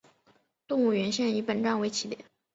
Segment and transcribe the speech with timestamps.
[0.65, 2.25] 动物园线以本站为起点。